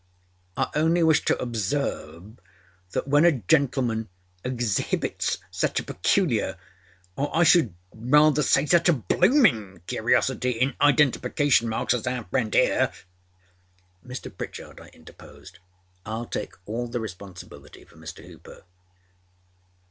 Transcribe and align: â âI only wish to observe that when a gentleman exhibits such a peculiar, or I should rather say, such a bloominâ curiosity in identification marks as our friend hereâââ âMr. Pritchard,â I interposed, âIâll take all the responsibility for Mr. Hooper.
â 0.57 0.65
âI 0.71 0.71
only 0.77 1.03
wish 1.03 1.23
to 1.23 1.37
observe 1.39 2.39
that 2.93 3.07
when 3.07 3.23
a 3.23 3.33
gentleman 3.33 4.09
exhibits 4.43 5.37
such 5.51 5.79
a 5.79 5.83
peculiar, 5.83 6.57
or 7.15 7.29
I 7.37 7.43
should 7.43 7.75
rather 7.93 8.41
say, 8.41 8.65
such 8.65 8.89
a 8.89 8.93
bloominâ 8.93 9.85
curiosity 9.85 10.53
in 10.59 10.73
identification 10.81 11.69
marks 11.69 11.93
as 11.93 12.07
our 12.07 12.23
friend 12.23 12.51
hereâââ 12.51 12.91
âMr. 14.03 14.37
Pritchard,â 14.39 14.81
I 14.85 14.87
interposed, 14.87 15.59
âIâll 16.03 16.31
take 16.31 16.55
all 16.65 16.87
the 16.87 16.99
responsibility 16.99 17.83
for 17.85 17.95
Mr. 17.97 18.25
Hooper. 18.25 18.63